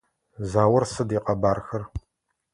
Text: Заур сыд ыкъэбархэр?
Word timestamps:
Заур 0.51 0.83
сыд 0.93 1.09
ыкъэбархэр? 1.19 1.83